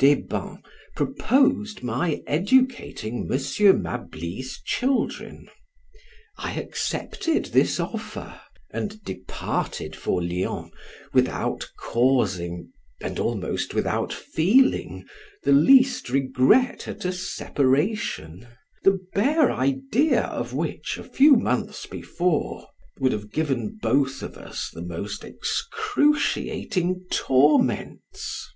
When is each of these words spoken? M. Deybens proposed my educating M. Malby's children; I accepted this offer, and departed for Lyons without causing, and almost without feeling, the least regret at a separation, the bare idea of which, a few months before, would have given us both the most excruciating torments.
M. - -
Deybens 0.28 0.58
proposed 0.94 1.82
my 1.82 2.22
educating 2.24 3.28
M. 3.28 3.82
Malby's 3.82 4.60
children; 4.64 5.48
I 6.36 6.52
accepted 6.54 7.46
this 7.46 7.80
offer, 7.80 8.40
and 8.70 9.02
departed 9.02 9.96
for 9.96 10.22
Lyons 10.22 10.70
without 11.12 11.68
causing, 11.76 12.70
and 13.00 13.18
almost 13.18 13.74
without 13.74 14.12
feeling, 14.12 15.04
the 15.42 15.50
least 15.50 16.08
regret 16.10 16.86
at 16.86 17.04
a 17.04 17.10
separation, 17.12 18.46
the 18.84 19.04
bare 19.14 19.50
idea 19.50 20.26
of 20.26 20.52
which, 20.52 20.96
a 20.96 21.02
few 21.02 21.34
months 21.34 21.86
before, 21.86 22.68
would 23.00 23.10
have 23.10 23.32
given 23.32 23.80
us 23.82 24.20
both 24.22 24.70
the 24.70 24.80
most 24.82 25.24
excruciating 25.24 27.00
torments. 27.10 28.48